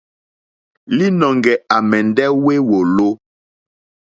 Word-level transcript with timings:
Līnɔ̄ŋgɛ̄ 0.97 1.55
à 1.75 1.77
mɛ̀ndɛ́ 1.89 2.27
wé 2.43 2.53
wòló. 2.69 3.07